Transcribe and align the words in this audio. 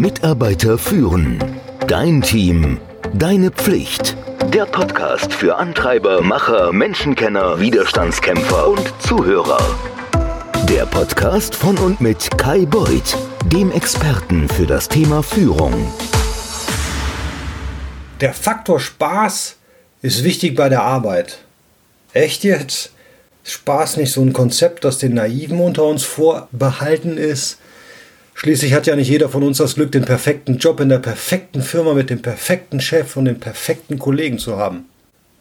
Mitarbeiter 0.00 0.78
führen. 0.78 1.42
Dein 1.88 2.22
Team. 2.22 2.78
Deine 3.14 3.50
Pflicht. 3.50 4.16
Der 4.54 4.64
Podcast 4.64 5.32
für 5.32 5.56
Antreiber, 5.56 6.22
Macher, 6.22 6.72
Menschenkenner, 6.72 7.58
Widerstandskämpfer 7.58 8.68
und 8.68 8.94
Zuhörer. 9.00 9.58
Der 10.68 10.86
Podcast 10.86 11.56
von 11.56 11.76
und 11.78 12.00
mit 12.00 12.30
Kai 12.38 12.64
Beuth, 12.64 13.16
dem 13.46 13.72
Experten 13.72 14.48
für 14.48 14.66
das 14.66 14.88
Thema 14.88 15.20
Führung. 15.20 15.92
Der 18.20 18.34
Faktor 18.34 18.78
Spaß 18.78 19.56
ist 20.02 20.22
wichtig 20.22 20.54
bei 20.54 20.68
der 20.68 20.82
Arbeit. 20.82 21.38
Echt 22.12 22.44
jetzt? 22.44 22.92
Spaß 23.42 23.96
nicht 23.96 24.12
so 24.12 24.20
ein 24.20 24.32
Konzept, 24.32 24.84
das 24.84 24.98
den 24.98 25.14
Naiven 25.14 25.58
unter 25.58 25.82
uns 25.86 26.04
vorbehalten 26.04 27.18
ist? 27.18 27.58
Schließlich 28.40 28.72
hat 28.72 28.86
ja 28.86 28.94
nicht 28.94 29.08
jeder 29.08 29.28
von 29.28 29.42
uns 29.42 29.58
das 29.58 29.74
Glück, 29.74 29.90
den 29.90 30.04
perfekten 30.04 30.58
Job 30.58 30.78
in 30.78 30.88
der 30.88 31.00
perfekten 31.00 31.60
Firma 31.60 31.92
mit 31.92 32.08
dem 32.08 32.22
perfekten 32.22 32.80
Chef 32.80 33.16
und 33.16 33.24
den 33.24 33.40
perfekten 33.40 33.98
Kollegen 33.98 34.38
zu 34.38 34.56
haben. 34.56 34.84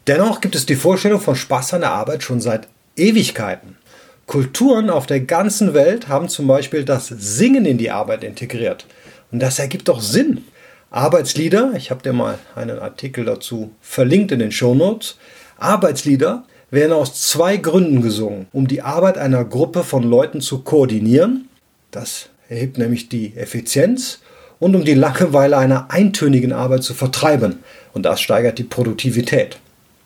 Dennoch 0.08 0.42
gibt 0.42 0.56
es 0.56 0.66
die 0.66 0.76
Vorstellung 0.76 1.22
von 1.22 1.36
Spaß 1.36 1.76
an 1.76 1.82
der 1.82 1.92
Arbeit 1.92 2.24
schon 2.24 2.42
seit 2.42 2.68
Ewigkeiten. 2.96 3.78
Kulturen 4.26 4.90
auf 4.90 5.06
der 5.06 5.20
ganzen 5.20 5.76
Welt 5.76 6.08
haben 6.08 6.28
zum 6.28 6.48
Beispiel 6.48 6.86
das 6.86 7.06
Singen 7.10 7.68
in 7.68 7.78
die 7.78 7.92
Arbeit 7.92 8.24
integriert. 8.24 8.88
Und 9.32 9.44
das 9.44 9.60
ergibt 9.60 9.90
doch 9.90 10.02
Sinn. 10.02 10.46
Arbeitslieder, 10.90 11.74
ich 11.78 11.92
habe 11.92 12.02
dir 12.02 12.14
mal 12.14 12.40
einen 12.56 12.80
Artikel 12.80 13.26
dazu 13.26 13.70
verlinkt 13.80 14.32
in 14.32 14.40
den 14.40 14.52
Shownotes, 14.52 15.20
Arbeitslieder 15.58 16.46
werden 16.72 16.94
aus 16.94 17.22
zwei 17.22 17.58
Gründen 17.58 18.02
gesungen. 18.02 18.48
Um 18.54 18.68
die 18.68 18.82
Arbeit 18.82 19.20
einer 19.20 19.46
Gruppe 19.46 19.84
von 19.84 20.02
Leuten 20.02 20.42
zu 20.42 20.64
koordinieren, 20.64 21.48
das 21.92 22.30
erhebt 22.50 22.78
nämlich 22.78 23.10
die 23.10 23.36
Effizienz, 23.36 24.20
und 24.60 24.76
um 24.76 24.84
die 24.84 24.96
Langeweile 24.96 25.58
einer 25.58 25.92
eintönigen 25.92 26.52
Arbeit 26.52 26.84
zu 26.84 26.94
vertreiben, 26.94 27.60
und 27.94 28.04
das 28.04 28.22
steigert 28.22 28.58
die 28.58 28.64
Produktivität. 28.64 29.58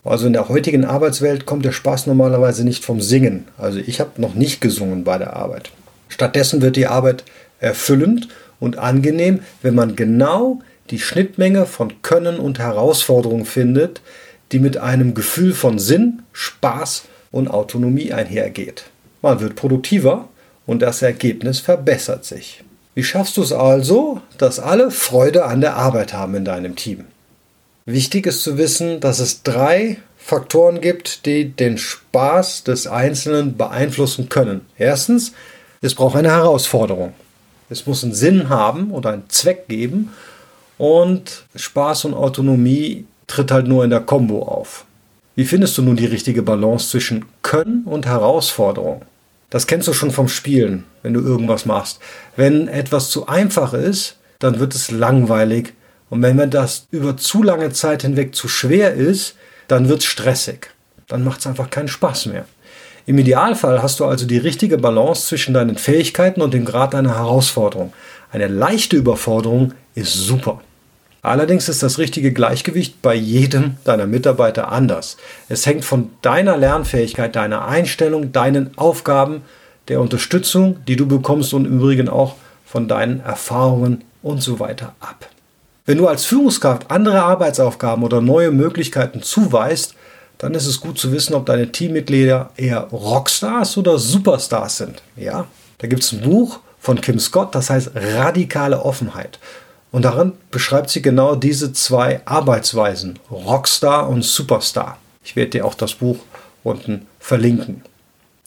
Also 0.04 0.28
in 0.28 0.34
der 0.34 0.50
heutigen 0.50 0.84
Arbeitswelt 0.84 1.46
kommt 1.46 1.64
der 1.64 1.72
Spaß 1.72 2.08
normalerweise 2.08 2.64
nicht 2.64 2.84
vom 2.84 3.02
Singen. 3.02 3.46
Also 3.58 3.80
ich 3.80 4.00
habe 4.00 4.20
noch 4.20 4.34
nicht 4.34 4.60
gesungen 4.60 5.04
bei 5.04 5.18
der 5.18 5.36
Arbeit. 5.36 5.72
Stattdessen 6.10 6.62
wird 6.62 6.76
die 6.76 6.88
Arbeit 6.88 7.24
erfüllend 7.60 8.28
und 8.60 8.78
angenehm, 8.78 9.42
wenn 9.62 9.76
man 9.76 9.96
genau 9.96 10.60
die 10.90 11.00
Schnittmenge 11.00 11.66
von 11.66 12.02
Können 12.02 12.38
und 12.38 12.60
Herausforderungen 12.60 13.46
findet, 13.46 14.02
die 14.52 14.60
mit 14.60 14.78
einem 14.78 15.14
Gefühl 15.14 15.54
von 15.54 15.80
Sinn, 15.80 16.24
Spaß 16.34 17.04
und 17.32 17.48
Autonomie 17.48 18.12
einhergeht. 18.12 18.86
Man 19.22 19.40
wird 19.40 19.56
produktiver 19.56 20.28
und 20.66 20.82
das 20.82 21.02
Ergebnis 21.02 21.60
verbessert 21.60 22.26
sich. 22.26 22.64
Wie 22.94 23.04
schaffst 23.04 23.38
du 23.38 23.42
es 23.42 23.54
also, 23.54 24.22
dass 24.38 24.60
alle 24.60 24.92
Freude 24.92 25.46
an 25.46 25.62
der 25.62 25.76
Arbeit 25.76 26.14
haben 26.14 26.36
in 26.36 26.46
deinem 26.46 26.76
Team? 26.76 27.06
Wichtig 27.86 28.28
ist 28.28 28.44
zu 28.44 28.58
wissen, 28.58 29.00
dass 29.00 29.20
es 29.20 29.44
drei 29.44 29.98
Faktoren 30.18 30.82
gibt, 30.82 31.26
die 31.26 31.50
den 31.50 31.78
Spaß 31.78 32.64
des 32.64 32.88
Einzelnen 32.88 33.58
beeinflussen 33.58 34.30
können. 34.30 34.62
Erstens, 34.78 35.34
es 35.82 35.96
braucht 35.96 36.16
eine 36.16 36.30
Herausforderung. 36.32 37.14
Es 37.70 37.88
muss 37.88 38.04
einen 38.04 38.14
Sinn 38.14 38.50
haben 38.50 38.92
oder 38.92 39.12
einen 39.12 39.30
Zweck 39.30 39.68
geben. 39.68 40.12
Und 40.78 41.46
Spaß 41.56 42.06
und 42.06 42.14
Autonomie 42.14 43.06
tritt 43.28 43.52
halt 43.52 43.68
nur 43.68 43.84
in 43.84 43.90
der 43.90 44.02
Kombo 44.02 44.44
auf. 44.44 44.86
Wie 45.36 45.46
findest 45.46 45.78
du 45.78 45.82
nun 45.82 45.96
die 45.96 46.06
richtige 46.06 46.44
Balance 46.44 46.90
zwischen 46.90 47.26
Können 47.42 47.84
und 47.86 48.06
Herausforderung? 48.06 49.04
Das 49.52 49.68
kennst 49.68 49.88
du 49.88 49.94
schon 49.94 50.12
vom 50.12 50.30
Spielen, 50.30 50.86
wenn 51.04 51.14
du 51.14 51.20
irgendwas 51.20 51.66
machst. 51.66 52.00
Wenn 52.36 52.68
etwas 52.68 53.10
zu 53.10 53.28
einfach 53.28 53.74
ist, 53.74 54.18
dann 54.40 54.60
wird 54.60 54.74
es 54.74 54.90
langweilig. 54.90 55.74
Und 56.10 56.24
wenn 56.24 56.50
das 56.50 56.88
über 56.90 57.18
zu 57.18 57.44
lange 57.44 57.72
Zeit 57.72 58.02
hinweg 58.02 58.34
zu 58.34 58.48
schwer 58.48 58.94
ist, 58.94 59.36
dann 59.68 59.90
wird 59.90 60.00
es 60.00 60.06
stressig. 60.06 60.72
Dann 61.08 61.24
macht 61.24 61.42
es 61.42 61.48
einfach 61.48 61.70
keinen 61.70 61.90
Spaß 61.90 62.28
mehr. 62.28 62.46
Im 63.06 63.18
Idealfall 63.18 63.84
hast 63.84 64.00
du 64.00 64.06
also 64.06 64.26
die 64.26 64.38
richtige 64.38 64.78
Balance 64.78 65.28
zwischen 65.28 65.54
deinen 65.54 65.78
Fähigkeiten 65.78 66.42
und 66.42 66.54
dem 66.54 66.66
Grad 66.66 66.94
deiner 66.94 67.18
Herausforderung. 67.18 67.92
Eine 68.32 68.48
leichte 68.48 68.96
Überforderung 68.96 69.74
ist 69.96 70.14
super. 70.14 70.62
Allerdings 71.24 71.70
ist 71.70 71.84
das 71.84 72.00
richtige 72.00 72.34
Gleichgewicht 72.34 73.02
bei 73.02 73.14
jedem 73.14 73.78
deiner 73.84 74.08
Mitarbeiter 74.08 74.72
anders. 74.72 75.18
Es 75.50 75.66
hängt 75.66 75.86
von 75.86 76.10
deiner 76.22 76.58
Lernfähigkeit, 76.58 77.36
deiner 77.36 77.68
Einstellung, 77.68 78.32
deinen 78.32 78.76
Aufgaben, 78.78 79.44
der 79.88 80.02
Unterstützung, 80.02 80.78
die 80.88 80.96
du 80.96 81.08
bekommst 81.08 81.54
und 81.54 81.66
im 81.66 81.78
Übrigen 81.78 82.10
auch 82.10 82.36
von 82.66 82.88
deinen 82.88 83.20
Erfahrungen 83.20 84.04
und 84.24 84.42
so 84.42 84.60
weiter 84.60 84.96
ab. 85.00 85.28
Wenn 85.86 85.98
du 85.98 86.08
als 86.08 86.26
Führungskraft 86.26 86.90
andere 86.90 87.22
Arbeitsaufgaben 87.22 88.04
oder 88.04 88.22
neue 88.22 88.52
Möglichkeiten 88.52 89.22
zuweist, 89.22 89.96
dann 90.38 90.56
ist 90.56 90.66
es 90.66 90.80
gut 90.80 90.98
zu 90.98 91.12
wissen, 91.12 91.36
ob 91.36 91.46
deine 91.46 91.72
Teammitglieder 91.72 92.52
eher 92.56 92.82
Rockstars 92.92 93.78
oder 93.78 94.00
Superstars 94.00 94.78
sind. 94.78 95.04
Ja, 95.16 95.46
da 95.80 95.88
gibt 95.88 96.04
es 96.04 96.12
ein 96.14 96.22
Buch 96.22 96.62
von 96.80 97.00
Kim 97.00 97.20
Scott, 97.20 97.54
das 97.54 97.70
heißt 97.70 97.92
Radikale 97.94 98.84
Offenheit. 98.84 99.38
Und 99.92 100.04
darin 100.04 100.34
beschreibt 100.52 100.90
sie 100.90 101.02
genau 101.02 101.36
diese 101.36 101.74
zwei 101.74 102.22
Arbeitsweisen, 102.26 103.20
Rockstar 103.30 104.08
und 104.08 104.24
Superstar. 104.24 104.98
Ich 105.24 105.36
werde 105.36 105.52
dir 105.52 105.66
auch 105.66 105.76
das 105.76 105.94
Buch 105.96 106.18
unten 106.64 107.08
verlinken. 107.20 107.84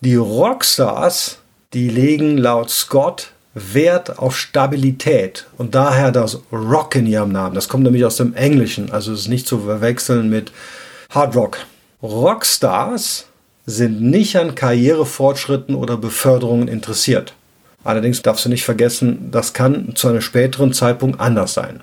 Die 0.00 0.16
Rockstars, 0.16 1.38
die 1.72 1.88
legen 1.88 2.38
laut 2.38 2.70
Scott 2.70 3.32
Wert 3.54 4.18
auf 4.18 4.36
Stabilität 4.36 5.46
und 5.58 5.76
daher 5.76 6.10
das 6.10 6.40
Rock 6.52 6.96
in 6.96 7.06
ihrem 7.06 7.30
Namen. 7.30 7.54
Das 7.54 7.68
kommt 7.68 7.84
nämlich 7.84 8.04
aus 8.04 8.16
dem 8.16 8.34
Englischen, 8.34 8.90
also 8.90 9.12
ist 9.12 9.28
nicht 9.28 9.46
zu 9.46 9.60
verwechseln 9.60 10.28
mit 10.28 10.50
Hard 11.10 11.36
Rock. 11.36 11.58
Rockstars 12.02 13.26
sind 13.64 14.02
nicht 14.02 14.36
an 14.36 14.54
Karrierefortschritten 14.56 15.74
oder 15.74 15.96
Beförderungen 15.96 16.68
interessiert. 16.68 17.34
Allerdings 17.84 18.22
darfst 18.22 18.44
du 18.44 18.48
nicht 18.48 18.64
vergessen, 18.64 19.28
das 19.30 19.52
kann 19.52 19.94
zu 19.94 20.08
einem 20.08 20.22
späteren 20.22 20.72
Zeitpunkt 20.72 21.20
anders 21.20 21.54
sein. 21.54 21.82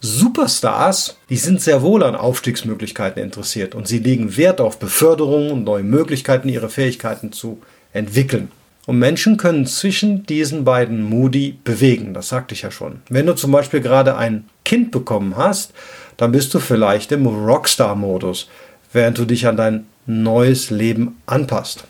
Superstars, 0.00 1.16
die 1.28 1.36
sind 1.36 1.60
sehr 1.60 1.82
wohl 1.82 2.04
an 2.04 2.14
Aufstiegsmöglichkeiten 2.14 3.20
interessiert 3.20 3.74
und 3.74 3.88
sie 3.88 3.98
legen 3.98 4.36
Wert 4.36 4.60
auf 4.60 4.78
Beförderung 4.78 5.50
und 5.50 5.64
neue 5.64 5.82
Möglichkeiten, 5.82 6.48
ihre 6.48 6.68
Fähigkeiten 6.68 7.32
zu 7.32 7.60
entwickeln. 7.92 8.52
Und 8.86 8.98
Menschen 8.98 9.36
können 9.36 9.66
zwischen 9.66 10.24
diesen 10.24 10.64
beiden 10.64 11.02
Moody 11.02 11.58
bewegen, 11.64 12.14
das 12.14 12.28
sagte 12.28 12.54
ich 12.54 12.62
ja 12.62 12.70
schon. 12.70 13.00
Wenn 13.08 13.26
du 13.26 13.34
zum 13.34 13.50
Beispiel 13.50 13.80
gerade 13.80 14.16
ein 14.16 14.48
Kind 14.64 14.92
bekommen 14.92 15.36
hast, 15.36 15.72
dann 16.16 16.32
bist 16.32 16.54
du 16.54 16.60
vielleicht 16.60 17.10
im 17.12 17.26
Rockstar-Modus, 17.26 18.48
während 18.92 19.18
du 19.18 19.24
dich 19.24 19.46
an 19.46 19.56
dein 19.56 19.86
neues 20.06 20.70
Leben 20.70 21.20
anpasst. 21.26 21.84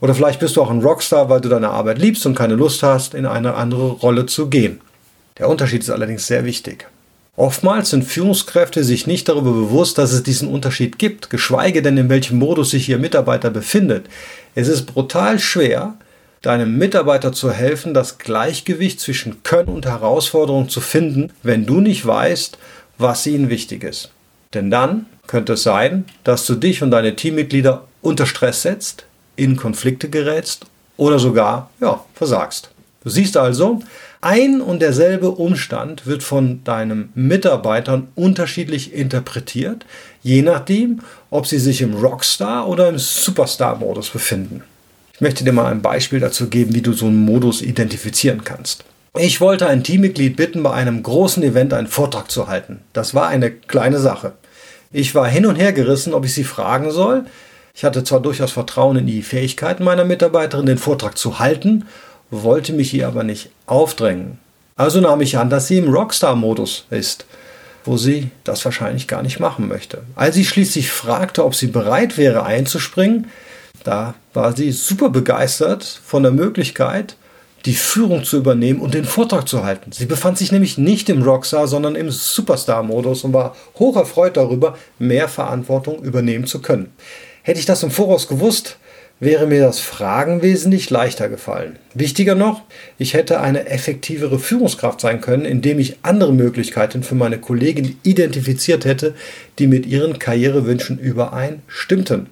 Oder 0.00 0.14
vielleicht 0.14 0.40
bist 0.40 0.56
du 0.56 0.62
auch 0.62 0.70
ein 0.70 0.82
Rockstar, 0.82 1.28
weil 1.28 1.40
du 1.40 1.48
deine 1.48 1.70
Arbeit 1.70 1.98
liebst 1.98 2.26
und 2.26 2.34
keine 2.34 2.54
Lust 2.54 2.82
hast, 2.82 3.14
in 3.14 3.26
eine 3.26 3.54
andere 3.54 3.90
Rolle 3.90 4.26
zu 4.26 4.48
gehen. 4.48 4.80
Der 5.38 5.48
Unterschied 5.48 5.82
ist 5.82 5.90
allerdings 5.90 6.26
sehr 6.26 6.44
wichtig. 6.44 6.86
Oftmals 7.36 7.90
sind 7.90 8.04
Führungskräfte 8.04 8.84
sich 8.84 9.06
nicht 9.06 9.28
darüber 9.28 9.52
bewusst, 9.52 9.96
dass 9.96 10.12
es 10.12 10.22
diesen 10.22 10.48
Unterschied 10.48 10.98
gibt, 10.98 11.30
geschweige 11.30 11.80
denn 11.80 11.96
in 11.96 12.08
welchem 12.08 12.38
Modus 12.38 12.70
sich 12.70 12.88
ihr 12.88 12.98
Mitarbeiter 12.98 13.50
befindet. 13.50 14.06
Es 14.54 14.68
ist 14.68 14.86
brutal 14.86 15.38
schwer, 15.38 15.94
deinem 16.42 16.76
Mitarbeiter 16.76 17.32
zu 17.32 17.50
helfen, 17.50 17.94
das 17.94 18.18
Gleichgewicht 18.18 19.00
zwischen 19.00 19.42
Können 19.42 19.68
und 19.68 19.86
Herausforderung 19.86 20.68
zu 20.68 20.80
finden, 20.80 21.32
wenn 21.42 21.66
du 21.66 21.80
nicht 21.80 22.04
weißt, 22.04 22.58
was 22.98 23.26
ihnen 23.26 23.48
wichtig 23.48 23.84
ist. 23.84 24.10
Denn 24.52 24.70
dann 24.70 25.06
könnte 25.26 25.54
es 25.54 25.62
sein, 25.62 26.04
dass 26.24 26.46
du 26.46 26.56
dich 26.56 26.82
und 26.82 26.90
deine 26.90 27.16
Teammitglieder 27.16 27.84
unter 28.02 28.26
Stress 28.26 28.62
setzt, 28.62 29.04
in 29.40 29.56
Konflikte 29.56 30.10
gerätst 30.10 30.66
oder 30.96 31.18
sogar 31.18 31.70
ja, 31.80 32.04
versagst. 32.14 32.70
Du 33.02 33.08
siehst 33.08 33.38
also, 33.38 33.80
ein 34.20 34.60
und 34.60 34.82
derselbe 34.82 35.30
Umstand 35.30 36.06
wird 36.06 36.22
von 36.22 36.62
deinen 36.64 37.10
Mitarbeitern 37.14 38.08
unterschiedlich 38.14 38.92
interpretiert, 38.92 39.86
je 40.22 40.42
nachdem, 40.42 41.00
ob 41.30 41.46
sie 41.46 41.58
sich 41.58 41.80
im 41.80 41.94
Rockstar 41.94 42.68
oder 42.68 42.90
im 42.90 42.98
Superstar-Modus 42.98 44.10
befinden. 44.10 44.62
Ich 45.14 45.22
möchte 45.22 45.42
dir 45.42 45.52
mal 45.52 45.70
ein 45.70 45.80
Beispiel 45.80 46.20
dazu 46.20 46.48
geben, 46.50 46.74
wie 46.74 46.82
du 46.82 46.92
so 46.92 47.06
einen 47.06 47.24
Modus 47.24 47.62
identifizieren 47.62 48.44
kannst. 48.44 48.84
Ich 49.18 49.40
wollte 49.40 49.66
ein 49.66 49.82
Teammitglied 49.82 50.36
bitten, 50.36 50.62
bei 50.62 50.72
einem 50.72 51.02
großen 51.02 51.42
Event 51.42 51.72
einen 51.72 51.88
Vortrag 51.88 52.30
zu 52.30 52.46
halten. 52.46 52.80
Das 52.92 53.14
war 53.14 53.28
eine 53.28 53.50
kleine 53.50 53.98
Sache. 53.98 54.32
Ich 54.92 55.14
war 55.14 55.26
hin 55.26 55.46
und 55.46 55.56
her 55.56 55.72
gerissen, 55.72 56.12
ob 56.12 56.26
ich 56.26 56.34
sie 56.34 56.44
fragen 56.44 56.90
soll, 56.90 57.24
ich 57.74 57.84
hatte 57.84 58.04
zwar 58.04 58.20
durchaus 58.20 58.52
Vertrauen 58.52 58.96
in 58.96 59.06
die 59.06 59.22
Fähigkeiten 59.22 59.84
meiner 59.84 60.04
Mitarbeiterin, 60.04 60.66
den 60.66 60.78
Vortrag 60.78 61.16
zu 61.16 61.38
halten, 61.38 61.86
wollte 62.30 62.72
mich 62.72 62.94
ihr 62.94 63.06
aber 63.06 63.24
nicht 63.24 63.50
aufdrängen. 63.66 64.38
Also 64.76 65.00
nahm 65.00 65.20
ich 65.20 65.36
an, 65.36 65.50
dass 65.50 65.68
sie 65.68 65.78
im 65.78 65.92
Rockstar-Modus 65.92 66.86
ist, 66.90 67.26
wo 67.84 67.96
sie 67.96 68.30
das 68.44 68.64
wahrscheinlich 68.64 69.08
gar 69.08 69.22
nicht 69.22 69.40
machen 69.40 69.68
möchte. 69.68 70.02
Als 70.14 70.36
ich 70.36 70.48
schließlich 70.48 70.90
fragte, 70.90 71.44
ob 71.44 71.54
sie 71.54 71.66
bereit 71.66 72.16
wäre 72.16 72.44
einzuspringen, 72.44 73.26
da 73.84 74.14
war 74.34 74.56
sie 74.56 74.72
super 74.72 75.10
begeistert 75.10 75.84
von 75.84 76.22
der 76.22 76.32
Möglichkeit, 76.32 77.16
die 77.66 77.74
Führung 77.74 78.24
zu 78.24 78.38
übernehmen 78.38 78.80
und 78.80 78.94
den 78.94 79.04
Vortrag 79.04 79.46
zu 79.46 79.64
halten. 79.64 79.92
Sie 79.92 80.06
befand 80.06 80.38
sich 80.38 80.50
nämlich 80.50 80.78
nicht 80.78 81.08
im 81.10 81.22
Rockstar, 81.22 81.68
sondern 81.68 81.94
im 81.94 82.10
Superstar-Modus 82.10 83.24
und 83.24 83.34
war 83.34 83.54
hocherfreut 83.78 84.36
darüber, 84.36 84.78
mehr 84.98 85.28
Verantwortung 85.28 86.02
übernehmen 86.02 86.46
zu 86.46 86.62
können. 86.62 86.92
Hätte 87.42 87.60
ich 87.60 87.66
das 87.66 87.82
im 87.82 87.90
Voraus 87.90 88.28
gewusst, 88.28 88.76
wäre 89.20 89.46
mir 89.46 89.60
das 89.60 89.80
Fragen 89.80 90.42
wesentlich 90.42 90.88
leichter 90.88 91.28
gefallen. 91.28 91.78
Wichtiger 91.94 92.34
noch, 92.34 92.62
ich 92.98 93.14
hätte 93.14 93.40
eine 93.40 93.68
effektivere 93.68 94.38
Führungskraft 94.38 95.00
sein 95.00 95.20
können, 95.20 95.44
indem 95.44 95.78
ich 95.78 95.98
andere 96.02 96.32
Möglichkeiten 96.32 97.02
für 97.02 97.14
meine 97.14 97.38
Kollegen 97.38 97.98
identifiziert 98.02 98.86
hätte, 98.86 99.14
die 99.58 99.66
mit 99.66 99.86
ihren 99.86 100.18
Karrierewünschen 100.18 100.98
übereinstimmten. 100.98 102.26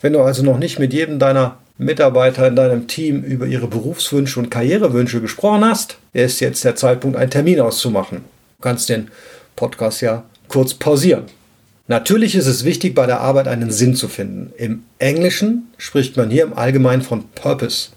Wenn 0.00 0.12
du 0.12 0.20
also 0.20 0.44
noch 0.44 0.58
nicht 0.58 0.78
mit 0.78 0.92
jedem 0.92 1.18
deiner 1.18 1.58
Mitarbeiter 1.76 2.46
in 2.46 2.56
deinem 2.56 2.86
Team 2.86 3.22
über 3.22 3.46
ihre 3.46 3.66
Berufswünsche 3.66 4.38
und 4.38 4.50
Karrierewünsche 4.50 5.20
gesprochen 5.20 5.64
hast, 5.64 5.98
ist 6.12 6.40
jetzt 6.40 6.64
der 6.64 6.76
Zeitpunkt, 6.76 7.16
einen 7.16 7.30
Termin 7.30 7.60
auszumachen. 7.60 8.18
Du 8.58 8.62
kannst 8.62 8.88
den 8.88 9.08
Podcast 9.56 10.00
ja 10.02 10.24
kurz 10.48 10.74
pausieren. 10.74 11.24
Natürlich 11.90 12.34
ist 12.34 12.46
es 12.46 12.64
wichtig, 12.64 12.94
bei 12.94 13.06
der 13.06 13.22
Arbeit 13.22 13.48
einen 13.48 13.70
Sinn 13.70 13.94
zu 13.94 14.08
finden. 14.08 14.52
Im 14.58 14.84
Englischen 14.98 15.68
spricht 15.78 16.18
man 16.18 16.28
hier 16.28 16.42
im 16.44 16.52
Allgemeinen 16.52 17.00
von 17.00 17.24
Purpose. 17.34 17.88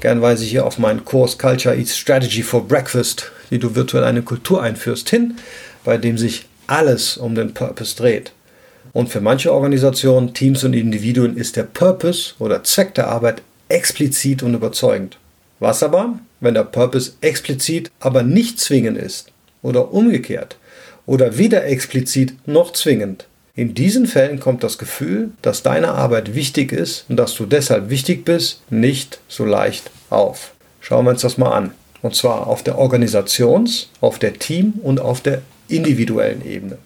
Gern 0.00 0.20
weise 0.20 0.42
ich 0.42 0.50
hier 0.50 0.66
auf 0.66 0.78
meinen 0.78 1.04
Kurs 1.04 1.38
Culture 1.38 1.76
Eats 1.76 1.96
Strategy 1.96 2.42
for 2.42 2.66
Breakfast, 2.66 3.30
wie 3.48 3.60
du 3.60 3.76
virtuell 3.76 4.02
eine 4.02 4.22
Kultur 4.22 4.60
einführst, 4.60 5.08
hin, 5.08 5.36
bei 5.84 5.98
dem 5.98 6.18
sich 6.18 6.46
alles 6.66 7.16
um 7.16 7.36
den 7.36 7.54
Purpose 7.54 7.94
dreht. 7.96 8.32
Und 8.92 9.08
für 9.08 9.20
manche 9.20 9.52
Organisationen, 9.52 10.34
Teams 10.34 10.64
und 10.64 10.72
Individuen 10.72 11.36
ist 11.36 11.54
der 11.54 11.62
Purpose 11.62 12.34
oder 12.40 12.64
Zweck 12.64 12.94
der 12.94 13.06
Arbeit 13.06 13.42
explizit 13.68 14.42
und 14.42 14.54
überzeugend. 14.54 15.16
Was 15.60 15.84
aber, 15.84 16.18
wenn 16.40 16.54
der 16.54 16.64
Purpose 16.64 17.12
explizit, 17.20 17.92
aber 18.00 18.24
nicht 18.24 18.58
zwingend 18.58 18.98
ist? 18.98 19.30
Oder 19.62 19.92
umgekehrt? 19.92 20.56
Oder 21.06 21.38
weder 21.38 21.64
explizit 21.64 22.34
noch 22.46 22.72
zwingend? 22.72 23.27
In 23.58 23.74
diesen 23.74 24.06
Fällen 24.06 24.38
kommt 24.38 24.62
das 24.62 24.78
Gefühl, 24.78 25.30
dass 25.42 25.64
deine 25.64 25.88
Arbeit 25.88 26.36
wichtig 26.36 26.70
ist 26.70 27.06
und 27.08 27.16
dass 27.16 27.34
du 27.34 27.44
deshalb 27.44 27.90
wichtig 27.90 28.24
bist, 28.24 28.62
nicht 28.70 29.18
so 29.26 29.44
leicht 29.44 29.90
auf. 30.10 30.52
Schauen 30.80 31.04
wir 31.06 31.10
uns 31.10 31.22
das 31.22 31.38
mal 31.38 31.50
an. 31.50 31.72
Und 32.00 32.14
zwar 32.14 32.46
auf 32.46 32.62
der 32.62 32.78
Organisations-, 32.78 33.88
auf 34.00 34.20
der 34.20 34.34
Team- 34.34 34.74
und 34.84 35.00
auf 35.00 35.22
der 35.22 35.42
individuellen 35.66 36.46
Ebene. 36.46 36.78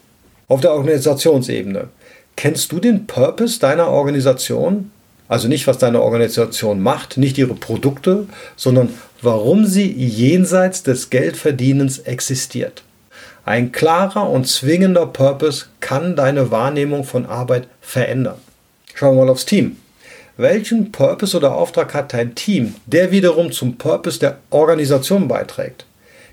Auf 0.48 0.62
der 0.62 0.72
Organisationsebene. 0.72 1.88
Kennst 2.36 2.72
du 2.72 2.80
den 2.80 3.06
Purpose 3.06 3.60
deiner 3.60 3.88
Organisation? 3.88 4.92
Also 5.28 5.48
nicht, 5.48 5.66
was 5.66 5.76
deine 5.76 6.00
Organisation 6.00 6.80
macht, 6.80 7.18
nicht 7.18 7.36
ihre 7.36 7.52
Produkte, 7.52 8.28
sondern 8.56 8.88
warum 9.20 9.66
sie 9.66 9.92
jenseits 9.92 10.82
des 10.82 11.10
Geldverdienens 11.10 11.98
existiert. 11.98 12.82
Ein 13.44 13.72
klarer 13.72 14.30
und 14.30 14.46
zwingender 14.46 15.04
Purpose 15.06 15.66
kann 15.80 16.14
deine 16.14 16.52
Wahrnehmung 16.52 17.02
von 17.02 17.26
Arbeit 17.26 17.66
verändern. 17.80 18.36
Schauen 18.94 19.16
wir 19.16 19.24
mal 19.24 19.32
aufs 19.32 19.46
Team. 19.46 19.78
Welchen 20.36 20.92
Purpose 20.92 21.36
oder 21.36 21.54
Auftrag 21.56 21.92
hat 21.92 22.12
dein 22.12 22.36
Team, 22.36 22.76
der 22.86 23.10
wiederum 23.10 23.50
zum 23.50 23.78
Purpose 23.78 24.20
der 24.20 24.38
Organisation 24.50 25.26
beiträgt? 25.26 25.86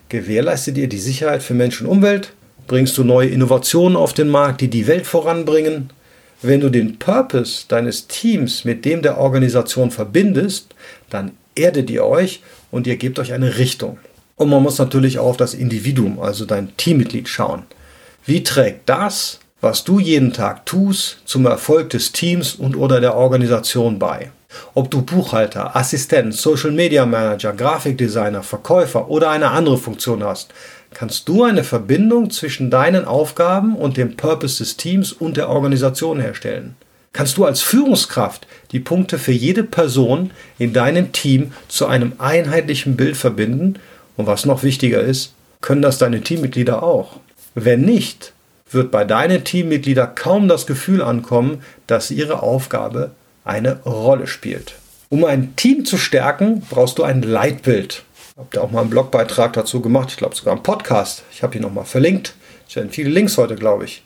Gewährleistet 0.09 0.77
ihr 0.77 0.87
die 0.87 0.99
Sicherheit 0.99 1.41
für 1.41 1.55
Mensch 1.55 1.81
und 1.81 1.87
Umwelt? 1.87 2.33
Bringst 2.67 2.95
du 2.99 3.03
neue 3.03 3.29
Innovationen 3.29 3.97
auf 3.97 4.13
den 4.13 4.29
Markt, 4.29 4.61
die 4.61 4.69
die 4.69 4.85
Welt 4.85 5.07
voranbringen? 5.07 5.89
Wenn 6.43 6.61
du 6.61 6.69
den 6.69 6.99
Purpose 6.99 7.65
deines 7.67 8.07
Teams 8.07 8.65
mit 8.65 8.85
dem 8.85 9.01
der 9.01 9.17
Organisation 9.17 9.89
verbindest, 9.89 10.75
dann 11.09 11.31
erdet 11.55 11.89
ihr 11.89 12.05
euch 12.05 12.41
und 12.69 12.85
ihr 12.85 12.97
gebt 12.97 13.17
euch 13.17 13.33
eine 13.33 13.57
Richtung. 13.57 13.97
Und 14.39 14.47
man 14.47 14.63
muss 14.63 14.79
natürlich 14.79 15.19
auch 15.19 15.31
auf 15.31 15.37
das 15.37 15.53
Individuum, 15.53 16.17
also 16.17 16.45
dein 16.45 16.75
Teammitglied 16.77 17.27
schauen. 17.27 17.63
Wie 18.25 18.41
trägt 18.41 18.87
das, 18.87 19.39
was 19.59 19.83
du 19.83 19.99
jeden 19.99 20.31
Tag 20.31 20.65
tust, 20.65 21.17
zum 21.25 21.45
Erfolg 21.45 21.89
des 21.89 22.13
Teams 22.13 22.55
und 22.55 22.77
oder 22.77 23.01
der 23.01 23.15
Organisation 23.15 23.99
bei? 23.99 24.31
Ob 24.75 24.89
du 24.89 25.01
Buchhalter, 25.01 25.75
Assistent, 25.75 26.33
Social 26.33 26.71
Media 26.71 27.05
Manager, 27.05 27.51
Grafikdesigner, 27.51 28.41
Verkäufer 28.41 29.09
oder 29.09 29.29
eine 29.29 29.51
andere 29.51 29.77
Funktion 29.77 30.23
hast, 30.23 30.53
kannst 30.93 31.27
du 31.27 31.43
eine 31.43 31.65
Verbindung 31.65 32.29
zwischen 32.29 32.71
deinen 32.71 33.03
Aufgaben 33.03 33.75
und 33.75 33.97
dem 33.97 34.15
Purpose 34.15 34.59
des 34.59 34.77
Teams 34.77 35.11
und 35.11 35.35
der 35.35 35.49
Organisation 35.49 36.21
herstellen. 36.21 36.77
Kannst 37.11 37.35
du 37.35 37.43
als 37.43 37.61
Führungskraft 37.61 38.47
die 38.71 38.79
Punkte 38.79 39.19
für 39.19 39.33
jede 39.33 39.65
Person 39.65 40.31
in 40.57 40.71
deinem 40.71 41.11
Team 41.11 41.51
zu 41.67 41.87
einem 41.87 42.13
einheitlichen 42.19 42.95
Bild 42.95 43.17
verbinden 43.17 43.79
und 44.19 44.27
was 44.27 44.45
noch 44.45 44.63
wichtiger 44.63 44.99
ist, 44.99 45.31
können 45.61 45.81
das 45.81 45.97
deine 45.97 46.19
Teammitglieder 46.19 46.83
auch? 46.83 47.21
Wenn 47.55 47.83
nicht, 47.83 48.33
wird 48.69 48.91
bei 48.91 49.05
deinen 49.05 49.45
Teammitgliedern 49.45 50.13
kaum 50.13 50.49
das 50.49 50.67
Gefühl 50.67 51.01
ankommen, 51.01 51.63
dass 51.87 52.11
ihre 52.11 52.43
Aufgabe 52.43 53.11
eine 53.45 53.81
Rolle 53.83 54.27
spielt. 54.27 54.75
Um 55.07 55.23
ein 55.23 55.55
Team 55.55 55.85
zu 55.85 55.97
stärken, 55.97 56.61
brauchst 56.69 56.99
du 56.99 57.03
ein 57.03 57.21
Leitbild. 57.21 58.03
Habt 58.35 58.55
ihr 58.55 58.61
auch 58.61 58.71
mal 58.71 58.81
einen 58.81 58.89
Blogbeitrag 58.89 59.53
dazu 59.53 59.79
gemacht, 59.79 60.09
ich 60.11 60.17
glaube 60.17 60.35
sogar 60.35 60.53
einen 60.53 60.63
Podcast. 60.63 61.23
Ich 61.31 61.41
habe 61.41 61.55
ihn 61.55 61.61
nochmal 61.61 61.85
verlinkt. 61.85 62.33
Es 62.67 62.75
werden 62.75 62.91
viele 62.91 63.11
Links 63.11 63.37
heute, 63.37 63.55
glaube 63.55 63.85
ich. 63.85 64.03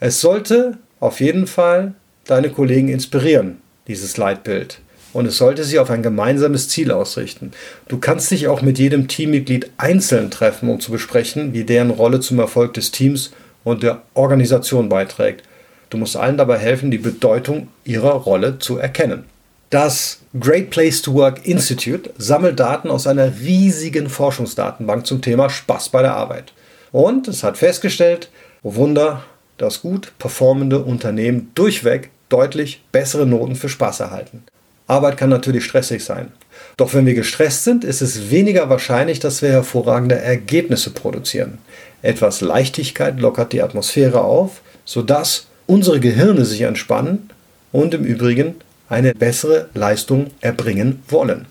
Es 0.00 0.20
sollte 0.20 0.76
auf 0.98 1.20
jeden 1.20 1.46
Fall 1.46 1.94
deine 2.24 2.50
Kollegen 2.50 2.88
inspirieren, 2.88 3.62
dieses 3.86 4.16
Leitbild 4.16 4.80
und 5.16 5.24
es 5.24 5.38
sollte 5.38 5.64
sich 5.64 5.78
auf 5.78 5.90
ein 5.90 6.02
gemeinsames 6.02 6.68
Ziel 6.68 6.92
ausrichten. 6.92 7.52
Du 7.88 7.98
kannst 7.98 8.30
dich 8.30 8.48
auch 8.48 8.60
mit 8.60 8.78
jedem 8.78 9.08
Teammitglied 9.08 9.70
einzeln 9.78 10.30
treffen, 10.30 10.68
um 10.68 10.78
zu 10.78 10.92
besprechen, 10.92 11.54
wie 11.54 11.64
deren 11.64 11.90
Rolle 11.90 12.20
zum 12.20 12.38
Erfolg 12.38 12.74
des 12.74 12.90
Teams 12.90 13.32
und 13.64 13.82
der 13.82 14.02
Organisation 14.12 14.90
beiträgt. 14.90 15.42
Du 15.88 15.96
musst 15.96 16.16
allen 16.16 16.36
dabei 16.36 16.58
helfen, 16.58 16.90
die 16.90 16.98
Bedeutung 16.98 17.68
ihrer 17.84 18.12
Rolle 18.12 18.58
zu 18.58 18.76
erkennen. 18.76 19.24
Das 19.70 20.20
Great 20.38 20.68
Place 20.68 21.00
to 21.00 21.14
Work 21.14 21.46
Institute 21.46 22.10
sammelt 22.18 22.60
Daten 22.60 22.90
aus 22.90 23.06
einer 23.06 23.32
riesigen 23.40 24.10
Forschungsdatenbank 24.10 25.06
zum 25.06 25.22
Thema 25.22 25.48
Spaß 25.48 25.88
bei 25.88 26.02
der 26.02 26.14
Arbeit. 26.14 26.52
Und 26.92 27.26
es 27.26 27.42
hat 27.42 27.56
festgestellt, 27.56 28.28
oh 28.62 28.74
Wunder, 28.74 29.24
dass 29.56 29.80
gut 29.80 30.12
performende 30.18 30.80
Unternehmen 30.80 31.52
durchweg 31.54 32.10
deutlich 32.28 32.84
bessere 32.92 33.24
Noten 33.26 33.56
für 33.56 33.70
Spaß 33.70 34.00
erhalten. 34.00 34.44
Arbeit 34.86 35.16
kann 35.16 35.30
natürlich 35.30 35.64
stressig 35.64 36.04
sein. 36.04 36.32
Doch 36.76 36.94
wenn 36.94 37.06
wir 37.06 37.14
gestresst 37.14 37.64
sind, 37.64 37.84
ist 37.84 38.02
es 38.02 38.30
weniger 38.30 38.68
wahrscheinlich, 38.68 39.18
dass 39.18 39.42
wir 39.42 39.50
hervorragende 39.50 40.16
Ergebnisse 40.16 40.90
produzieren. 40.90 41.58
Etwas 42.02 42.40
Leichtigkeit 42.40 43.18
lockert 43.18 43.52
die 43.52 43.62
Atmosphäre 43.62 44.22
auf, 44.22 44.60
sodass 44.84 45.46
unsere 45.66 46.00
Gehirne 46.00 46.44
sich 46.44 46.62
entspannen 46.62 47.30
und 47.72 47.94
im 47.94 48.04
Übrigen 48.04 48.54
eine 48.88 49.14
bessere 49.14 49.68
Leistung 49.74 50.30
erbringen 50.40 51.02
wollen. 51.08 51.46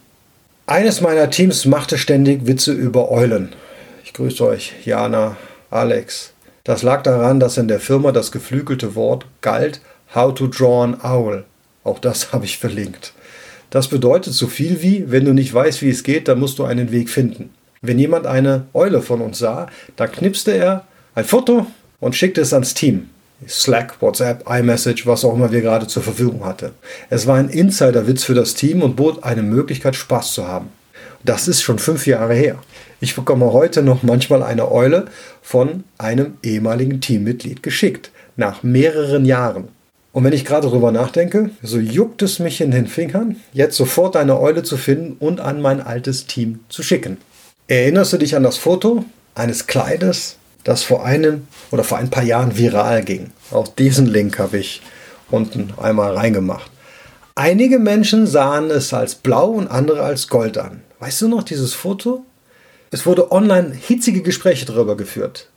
Eines 0.68 1.01
meiner 1.01 1.30
Teams 1.30 1.65
machte 1.65 1.98
ständig 1.98 2.48
Witze 2.48 2.72
über 2.72 3.12
Eulen. 3.12 3.50
Ich 4.04 4.13
grüße 4.13 4.44
euch, 4.46 4.74
Jana, 4.86 5.38
Alex. 5.70 6.32
Das 6.63 6.82
lag 6.82 7.04
daran, 7.04 7.39
dass 7.39 7.58
in 7.58 7.68
der 7.68 7.80
Firma 7.80 8.12
das 8.12 8.32
geflügelte 8.32 8.96
Wort 8.96 9.25
galt, 9.42 9.82
How 10.15 10.34
to 10.34 10.48
Draw 10.48 10.84
an 10.84 11.01
Owl. 11.04 11.44
Auch 11.84 12.00
das 12.00 12.32
habe 12.34 12.46
ich 12.46 12.58
verlinkt. 12.58 13.13
Das 13.69 13.88
bedeutet 13.88 14.34
so 14.34 14.48
viel 14.48 14.81
wie, 14.81 15.12
wenn 15.12 15.25
du 15.25 15.34
nicht 15.34 15.53
weißt, 15.53 15.81
wie 15.81 15.89
es 15.89 16.03
geht, 16.03 16.27
dann 16.27 16.39
musst 16.39 16.60
du 16.60 16.65
einen 16.65 16.91
Weg 16.91 17.10
finden. 17.10 17.50
Wenn 17.81 18.00
jemand 18.00 18.25
eine 18.25 18.65
Eule 18.74 19.01
von 19.01 19.22
uns 19.22 19.39
sah, 19.39 19.67
dann 19.95 20.12
knipste 20.12 20.51
er 20.51 20.88
ein 21.13 21.25
Foto 21.25 21.67
und 22.00 22.15
schickte 22.15 22.41
es 22.41 22.53
ans 22.53 22.74
Team. 22.74 23.10
Slack, 23.48 24.01
WhatsApp, 24.01 24.50
iMessage, 24.50 25.05
was 25.05 25.25
auch 25.25 25.34
immer 25.34 25.51
wir 25.51 25.62
gerade 25.62 25.88
zur 25.88 26.01
Verfügung 26.01 26.45
hatte. 26.45 26.72
Es 27.10 27.27
war 27.27 27.36
ein 27.36 27.50
Insiderwitz 27.50 28.24
für 28.24 28.34
das 28.34 28.53
Team 28.53 28.81
und 28.81 28.95
bot 28.95 29.24
eine 29.24 29.43
Möglichkeit, 29.43 29.95
Spaß 29.95 30.34
zu 30.34 30.48
haben. 30.48 30.69
Das 31.24 31.48
ist 31.48 31.62
schon 31.62 31.79
fünf 31.79 32.07
Jahre 32.07 32.34
her. 32.34 32.60
Ich 33.01 33.15
bekomme 33.15 33.51
heute 33.51 33.84
noch 33.84 34.03
manchmal 34.03 34.41
eine 34.41 34.72
Eule 34.72 35.05
von 35.41 35.84
einem 35.98 36.38
ehemaligen 36.43 37.01
Teammitglied 37.01 37.62
geschickt, 37.62 38.12
nach 38.36 38.63
mehreren 38.63 39.25
Jahren. 39.25 39.67
Und 40.15 40.24
wenn 40.24 40.31
ich 40.31 40.45
gerade 40.45 40.69
darüber 40.69 40.93
nachdenke, 40.93 41.50
so 41.62 41.77
juckt 41.77 42.22
es 42.22 42.39
mich 42.39 42.62
in 42.62 42.72
den 42.72 42.88
Fingern, 42.88 43.36
jetzt 43.51 43.75
sofort 43.75 44.15
eine 44.15 44.39
Eule 44.39 44.63
zu 44.63 44.77
finden 44.77 45.17
und 45.19 45.41
an 45.41 45.62
mein 45.62 45.81
altes 45.81 46.25
Team 46.25 46.62
zu 46.69 46.84
schicken. 46.84 47.17
Erinnerst 47.67 48.13
du 48.13 48.17
dich 48.17 48.34
an 48.34 48.43
das 48.43 48.55
Foto 48.55 49.03
eines 49.36 49.67
Kleides, 49.67 50.38
das 50.63 50.84
vor 50.84 51.03
einem 51.03 51.50
oder 51.69 51.84
vor 51.84 51.98
ein 51.98 52.12
paar 52.12 52.24
Jahren 52.24 52.57
viral 52.57 53.03
ging? 53.03 53.31
Auch 53.51 53.67
diesen 53.67 54.05
Link 54.05 54.39
habe 54.39 54.57
ich 54.57 54.81
unten 55.31 55.74
einmal 55.75 56.15
reingemacht. 56.15 56.72
Einige 57.36 57.77
Menschen 57.77 58.25
sahen 58.25 58.72
es 58.72 58.93
als 58.93 59.15
blau 59.15 59.50
und 59.50 59.67
andere 59.67 60.03
als 60.03 60.29
gold 60.29 60.57
an. 60.57 60.79
Weißt 61.00 61.24
du 61.24 61.27
noch 61.27 61.43
dieses 61.43 61.74
Foto? 61.74 62.24
Es 62.89 63.05
wurde 63.05 63.34
online 63.34 63.74
hitzige 63.74 64.22
Gespräche 64.22 64.65
darüber 64.65 64.95
geführt. 64.95 65.50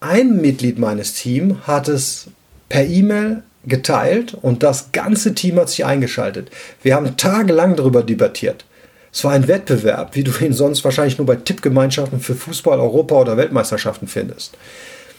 Ein 0.00 0.36
Mitglied 0.36 0.78
meines 0.78 1.14
Teams 1.14 1.66
hat 1.66 1.88
es 1.88 2.26
per 2.68 2.84
E-Mail 2.84 3.42
geteilt 3.64 4.34
und 4.34 4.62
das 4.62 4.92
ganze 4.92 5.34
Team 5.34 5.56
hat 5.56 5.68
sich 5.68 5.84
eingeschaltet. 5.84 6.50
Wir 6.82 6.94
haben 6.94 7.16
tagelang 7.16 7.76
darüber 7.76 8.02
debattiert. 8.02 8.64
Es 9.12 9.24
war 9.24 9.32
ein 9.32 9.46
Wettbewerb, 9.46 10.14
wie 10.14 10.24
du 10.24 10.32
ihn 10.44 10.52
sonst 10.52 10.84
wahrscheinlich 10.84 11.18
nur 11.18 11.26
bei 11.26 11.36
Tippgemeinschaften 11.36 12.20
für 12.20 12.34
Fußball, 12.34 12.80
Europa 12.80 13.14
oder 13.14 13.36
Weltmeisterschaften 13.36 14.08
findest. 14.08 14.56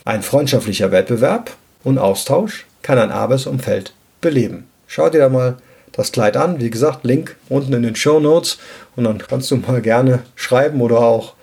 Ein 0.06 0.24
freundschaftlicher 0.24 0.92
Wettbewerb 0.92 1.52
und 1.84 2.00
Austausch 2.00 2.66
kann 2.82 2.98
ein 2.98 3.12
Arbeitsumfeld 3.12 3.94
beleben. 4.20 4.66
Schau 4.88 5.10
dir 5.10 5.20
da 5.20 5.30
mal 5.30 5.58
das 5.94 6.12
Kleid 6.12 6.36
an. 6.36 6.60
Wie 6.60 6.70
gesagt, 6.70 7.06
Link 7.06 7.38
unten 7.50 7.74
in 7.74 7.84
den 7.84 7.96
Show 7.96 8.20
Notes. 8.20 8.58
Und 8.96 9.06
dann 9.06 9.20
kannst 9.20 9.50
du 9.52 9.58
mal 9.58 9.82
gerne 9.82 10.24
schreiben 10.36 10.82
oder 10.82 11.00
auch 11.00 11.34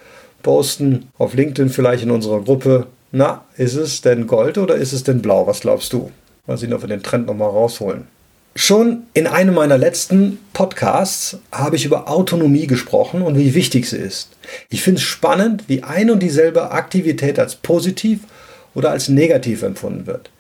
posten 0.43 1.09
auf 1.19 1.35
LinkedIn 1.35 1.71
vielleicht 1.71 2.03
in 2.03 2.11
unserer 2.11 2.43
Gruppe. 2.43 2.87
Na, 3.13 3.45
ist 3.57 3.77
es 3.77 4.03
denn 4.03 4.27
Gold 4.27 4.59
oder 4.59 4.75
ist 4.75 4.93
es 4.93 5.05
denn 5.05 5.23
Blau? 5.23 5.47
Was 5.47 5.61
glaubst 5.61 5.93
du? 5.93 6.11
Mal 6.51 6.59
sehen, 6.59 6.73
ob 6.73 6.81
wir 6.81 6.89
den 6.89 7.05
Trend 7.05 7.29
nochmal 7.29 7.49
rausholen. 7.49 8.09
Schon 8.57 9.05
in 9.15 9.29
einem 9.29 9.55
meiner 9.55 9.79
letzten 9.79 10.41
Podcasts 10.53 11.39
habe 11.53 11.77
ich 11.77 11.85
über 11.85 12.11
Autonomie 12.11 12.67
gesprochen 12.67 13.23
und 13.23 13.39
wie 13.39 13.55
wichtig 13.55 13.89
sie 13.89 13.99
ist. 13.99 14.31
Ich 14.69 14.83
finde 14.83 14.99
es 14.99 15.05
spannend, 15.05 15.69
wie 15.69 15.85
ein 15.85 16.11
und 16.11 16.21
dieselbe 16.21 16.73
Aktivität 16.73 17.39
als 17.39 17.55
positiv 17.55 18.23
oder 18.75 18.91
als 18.91 19.09
negativ 19.09 19.63
empfunden 19.63 20.09
wird. 20.09 20.33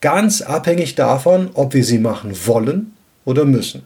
Ganz 0.00 0.40
abhängig 0.40 0.94
davon, 0.94 1.50
ob 1.54 1.74
wir 1.74 1.82
sie 1.82 1.98
machen 1.98 2.32
wollen 2.46 2.92
oder 3.24 3.44
müssen. 3.44 3.82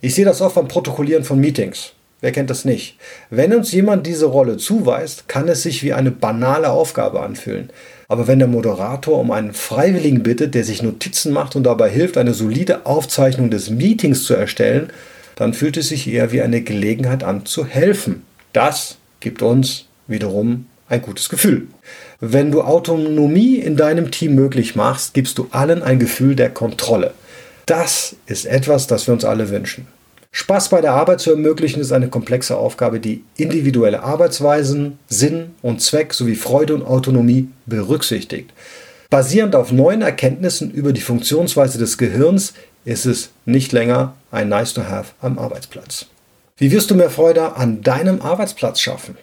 Ich 0.00 0.14
sehe 0.14 0.24
das 0.24 0.40
oft 0.40 0.54
beim 0.54 0.66
Protokollieren 0.68 1.24
von 1.24 1.38
Meetings. 1.38 1.92
Wer 2.22 2.32
kennt 2.32 2.48
das 2.48 2.64
nicht? 2.64 2.96
Wenn 3.28 3.54
uns 3.54 3.70
jemand 3.70 4.06
diese 4.06 4.24
Rolle 4.24 4.56
zuweist, 4.56 5.28
kann 5.28 5.46
es 5.46 5.62
sich 5.62 5.82
wie 5.82 5.92
eine 5.92 6.10
banale 6.10 6.70
Aufgabe 6.70 7.20
anfühlen. 7.20 7.68
Aber 8.08 8.26
wenn 8.26 8.38
der 8.38 8.48
Moderator 8.48 9.20
um 9.20 9.30
einen 9.30 9.52
Freiwilligen 9.52 10.22
bittet, 10.22 10.54
der 10.54 10.64
sich 10.64 10.82
Notizen 10.82 11.32
macht 11.32 11.56
und 11.56 11.64
dabei 11.64 11.90
hilft, 11.90 12.16
eine 12.16 12.32
solide 12.32 12.86
Aufzeichnung 12.86 13.50
des 13.50 13.68
Meetings 13.68 14.24
zu 14.24 14.34
erstellen, 14.34 14.90
dann 15.36 15.52
fühlt 15.52 15.76
es 15.76 15.88
sich 15.88 16.08
eher 16.08 16.32
wie 16.32 16.40
eine 16.40 16.62
Gelegenheit 16.62 17.22
an 17.22 17.44
zu 17.44 17.66
helfen. 17.66 18.22
Das 18.54 18.96
gibt 19.20 19.42
uns 19.42 19.84
wiederum 20.06 20.66
ein 20.88 21.02
gutes 21.02 21.28
Gefühl. 21.28 21.68
Wenn 22.18 22.50
du 22.50 22.62
Autonomie 22.62 23.56
in 23.56 23.76
deinem 23.76 24.10
Team 24.10 24.34
möglich 24.34 24.74
machst, 24.74 25.12
gibst 25.12 25.36
du 25.36 25.46
allen 25.50 25.82
ein 25.82 25.98
Gefühl 25.98 26.34
der 26.34 26.50
Kontrolle. 26.50 27.12
Das 27.66 28.16
ist 28.24 28.46
etwas, 28.46 28.86
das 28.86 29.06
wir 29.06 29.12
uns 29.12 29.26
alle 29.26 29.50
wünschen. 29.50 29.86
Spaß 30.30 30.68
bei 30.68 30.80
der 30.80 30.92
Arbeit 30.92 31.20
zu 31.20 31.30
ermöglichen, 31.30 31.80
ist 31.80 31.92
eine 31.92 32.08
komplexe 32.08 32.56
Aufgabe, 32.56 33.00
die 33.00 33.24
individuelle 33.36 34.02
Arbeitsweisen, 34.02 34.98
Sinn 35.08 35.54
und 35.62 35.80
Zweck 35.80 36.12
sowie 36.14 36.36
Freude 36.36 36.74
und 36.74 36.82
Autonomie 36.82 37.48
berücksichtigt. 37.66 38.52
Basierend 39.10 39.56
auf 39.56 39.72
neuen 39.72 40.02
Erkenntnissen 40.02 40.70
über 40.70 40.92
die 40.92 41.00
Funktionsweise 41.00 41.78
des 41.78 41.96
Gehirns 41.96 42.52
ist 42.84 43.06
es 43.06 43.30
nicht 43.46 43.72
länger 43.72 44.14
ein 44.30 44.48
Nice-to-Have 44.48 45.12
am 45.20 45.38
Arbeitsplatz. 45.38 46.06
Wie 46.58 46.72
wirst 46.72 46.90
du 46.90 46.94
mehr 46.94 47.10
Freude 47.10 47.56
an 47.56 47.82
deinem 47.82 48.20
Arbeitsplatz 48.20 48.80
schaffen? 48.80 49.16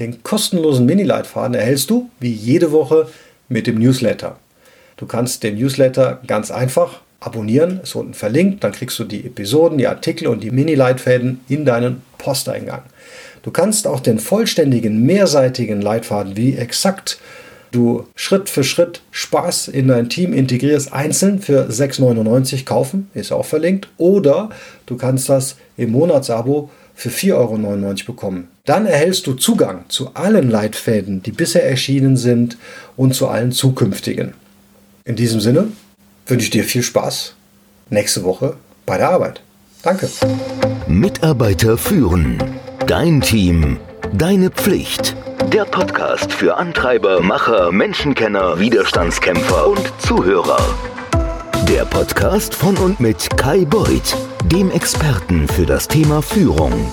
Den 0.00 0.22
kostenlosen 0.22 0.86
Mini-Leitfaden 0.86 1.54
erhältst 1.54 1.90
du 1.90 2.10
wie 2.18 2.32
jede 2.32 2.72
Woche 2.72 3.08
mit 3.48 3.66
dem 3.66 3.78
Newsletter. 3.78 4.38
Du 4.96 5.06
kannst 5.06 5.42
den 5.42 5.56
Newsletter 5.56 6.20
ganz 6.26 6.50
einfach 6.50 7.00
abonnieren, 7.20 7.80
ist 7.82 7.94
unten 7.94 8.14
verlinkt, 8.14 8.62
dann 8.64 8.72
kriegst 8.72 8.98
du 8.98 9.04
die 9.04 9.26
Episoden, 9.26 9.78
die 9.78 9.88
Artikel 9.88 10.28
und 10.28 10.42
die 10.42 10.50
Mini-Leitfäden 10.50 11.40
in 11.48 11.64
deinen 11.64 12.02
Posteingang. 12.18 12.82
Du 13.42 13.50
kannst 13.50 13.86
auch 13.86 14.00
den 14.00 14.18
vollständigen 14.18 15.04
mehrseitigen 15.04 15.80
Leitfaden, 15.80 16.36
wie 16.36 16.56
exakt 16.56 17.18
du 17.70 18.06
Schritt 18.14 18.48
für 18.48 18.64
Schritt 18.64 19.02
Spaß 19.10 19.68
in 19.68 19.88
dein 19.88 20.08
Team 20.08 20.32
integrierst, 20.32 20.92
einzeln 20.92 21.40
für 21.40 21.68
6,99 21.68 22.64
kaufen, 22.64 23.10
ist 23.14 23.32
auch 23.32 23.44
verlinkt, 23.44 23.88
oder 23.96 24.50
du 24.86 24.96
kannst 24.96 25.28
das 25.28 25.56
im 25.76 25.90
Monatsabo 25.92 26.70
für 26.94 27.10
4,99 27.10 27.34
Euro 27.34 27.94
bekommen. 28.06 28.48
Dann 28.64 28.86
erhältst 28.86 29.26
du 29.26 29.34
Zugang 29.34 29.84
zu 29.88 30.14
allen 30.14 30.50
Leitfäden, 30.50 31.22
die 31.22 31.32
bisher 31.32 31.68
erschienen 31.68 32.16
sind 32.16 32.58
und 32.96 33.14
zu 33.14 33.28
allen 33.28 33.52
zukünftigen. 33.52 34.34
In 35.04 35.16
diesem 35.16 35.40
Sinne, 35.40 35.68
wünsche 36.28 36.44
ich 36.44 36.50
dir 36.50 36.64
viel 36.64 36.82
Spaß 36.82 37.34
nächste 37.90 38.24
Woche 38.24 38.56
bei 38.86 38.98
der 38.98 39.10
Arbeit. 39.10 39.42
Danke. 39.82 40.08
Mitarbeiter 40.86 41.78
führen. 41.78 42.42
Dein 42.86 43.20
Team. 43.20 43.78
Deine 44.12 44.50
Pflicht. 44.50 45.16
Der 45.52 45.64
Podcast 45.64 46.32
für 46.32 46.56
Antreiber, 46.56 47.20
Macher, 47.20 47.72
Menschenkenner, 47.72 48.58
Widerstandskämpfer 48.58 49.68
und 49.68 49.92
Zuhörer. 49.98 50.58
Der 51.68 51.84
Podcast 51.84 52.54
von 52.54 52.76
und 52.76 53.00
mit 53.00 53.28
Kai 53.36 53.64
Beuth, 53.64 54.16
dem 54.44 54.70
Experten 54.70 55.46
für 55.48 55.66
das 55.66 55.88
Thema 55.88 56.22
Führung. 56.22 56.90